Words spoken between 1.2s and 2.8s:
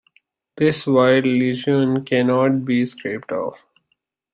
lesion cannot